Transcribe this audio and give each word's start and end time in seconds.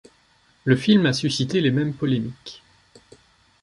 Le 0.63 0.75
film 0.75 1.05
a 1.05 1.13
suscité 1.13 1.61
les 1.61 1.69
mêmes 1.69 1.93
polémiques. 1.93 2.63